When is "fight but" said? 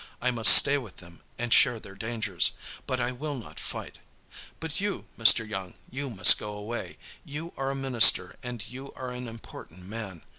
3.59-4.81